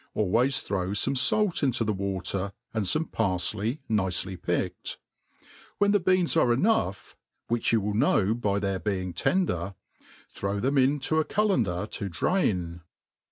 [0.15, 4.97] Always throw fome fait into the water^ and fome parfley, nicely picked.
[5.77, 7.15] When the beans are enough
[7.49, 9.75] (which you will know by their being tender),
[10.27, 12.81] throw them in to a 'Cullender to drain.